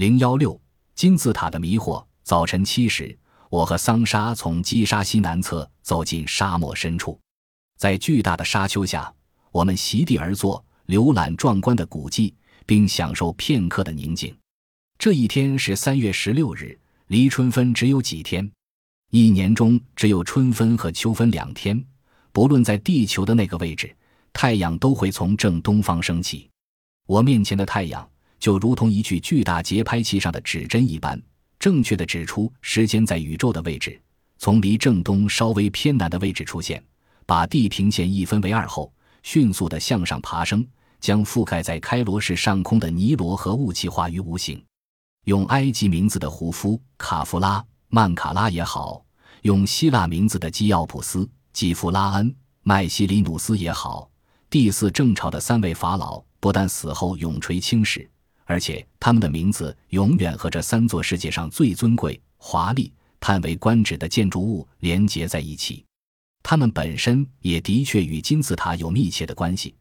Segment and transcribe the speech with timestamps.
[0.00, 0.58] 零幺六
[0.94, 2.02] 金字塔的迷惑。
[2.22, 3.14] 早晨七时，
[3.50, 7.20] 我和桑莎从基沙西南侧走进沙漠深处，
[7.76, 9.12] 在巨大的沙丘下，
[9.52, 12.34] 我们席地而坐，浏览壮观的古迹，
[12.64, 14.34] 并享受片刻的宁静。
[14.98, 18.50] 这一天是三月十六日，离春分只有几天。
[19.10, 21.84] 一年中只有春分和秋分两天，
[22.32, 23.94] 不论在地球的那个位置，
[24.32, 26.48] 太阳都会从正东方升起。
[27.06, 28.08] 我面前的太阳。
[28.40, 31.20] 就如同一具巨大节拍器上的指针一般，
[31.58, 34.00] 正确的指出时间在宇宙的位置，
[34.38, 36.82] 从离正东稍微偏南的位置出现，
[37.26, 38.90] 把地平线一分为二后，
[39.22, 40.66] 迅速地向上爬升，
[40.98, 44.60] 将覆盖在开罗市上空的尼罗河雾气化于无形。
[45.24, 49.04] 用埃及名字的胡夫、卡夫拉、曼卡拉也好，
[49.42, 54.10] 用希腊名字的基奥普斯、基夫拉恩、麦西里努斯也好，
[54.48, 58.10] 第四正朝的三位法老不但死后永垂青史。
[58.50, 65.84] 而且他们的名字永远和这三座世界上最尊贵、华丽、叹为观止的建筑物连结在一起。
[66.42, 69.72] 他们本身也的确与金字塔有密切的关系，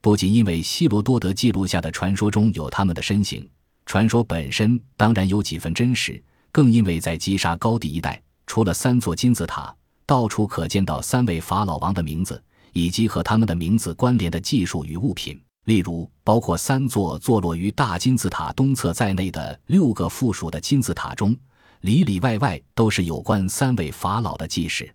[0.00, 3.44] 不仅因为希罗多德记录下的传说中有他们的身形，
[3.86, 9.74] 传说本身当然有几分真实，更因为在基沙高地一带，除了三座金字塔，
[10.06, 12.40] 到处可见到三位法老王的名字
[12.72, 15.36] 以及和他们的名字关联的技术与物品。
[15.64, 21.36] 例如，包括三座坐落于大金字塔东侧在内的六个附属的金字塔中，
[21.82, 24.92] 里里外外都是有关三位法老的记事。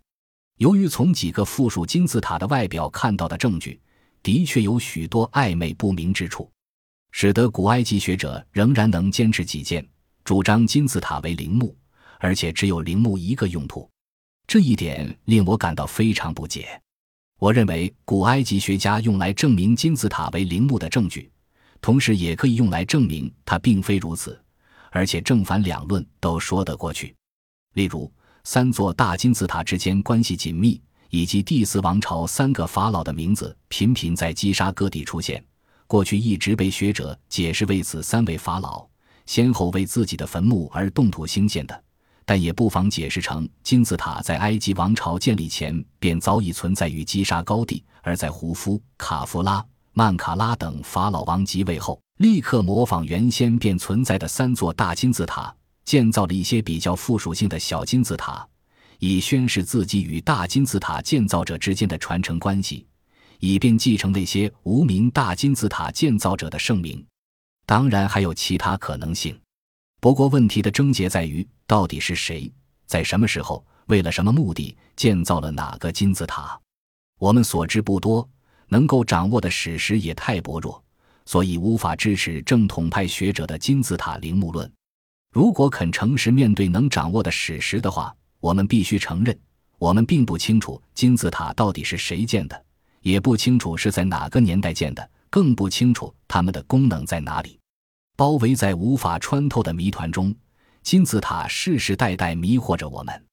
[0.57, 3.79] 由于从几个附属金字塔的外表看到的证据
[4.23, 6.51] 的确有许多暧昧不明之处，
[7.11, 9.87] 使得古埃及学者仍然能坚持己见，
[10.25, 11.73] 主张金字塔为陵墓，
[12.19, 13.89] 而且只有陵墓一个用途。
[14.45, 16.81] 这一点令我感到非常不解。
[17.39, 21.29] 我认为，古埃及学家用来证明金字塔为陵墓的证据，
[21.79, 24.39] 同时也可以用来证明它并非如此，
[24.91, 27.15] 而且正反两论都说得过去。
[27.73, 28.11] 例如，
[28.43, 35.43] 三座大金字塔之间关系紧密，以及第四王朝三个法老的名字频频在击杀各地出现，
[35.85, 38.87] 过去一直被学者解释为此三位法老
[39.27, 41.83] 先后为自己的坟墓而动土兴建的。
[42.27, 55.55] 但也不妨解释成金字塔在埃及王朝建立前便早已存在于基沙高地，而在胡夫、卡夫拉、曼卡拉等法老王即位后，立刻模仿原先便存在的三座大金字塔，
[55.85, 58.45] 建造了一些比较附属性的小金字塔，
[58.99, 62.85] 以宣示自己与大金字塔建造者之间的传承关系，
[63.39, 67.01] 以便继承那些无名大金字塔建造者的盛名。
[67.65, 69.39] 当然，还有其他可能性。
[69.99, 72.51] 不过，问题的症结在于，到底是谁
[72.85, 76.59] 在什么时候，为了什么目的建造了哪个金字塔？
[77.19, 78.27] 我们所知不多，
[78.67, 80.81] 能够掌握的史实也太薄弱，
[81.25, 84.71] 所以无法支持正统派学者的金字塔陵墓论。
[85.33, 89.37] 如果肯诚实面对能掌握的史实的话，我们必须承认，
[89.79, 92.65] 我们并不清楚金字塔到底是谁建的，
[93.01, 97.59] 也不清楚是在哪个年代建的，更不清楚它们的功能在哪里。
[98.17, 100.33] 包围在无法穿透的谜团中，
[100.81, 103.25] 金字塔世世代代迷惑着我们。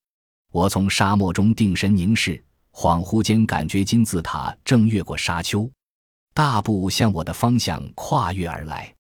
[0.52, 5.68] 我从沙漠中定神凝视，恍惚间感觉金字塔正越过沙丘，
[6.34, 8.94] 大步向我的方向跨越而来。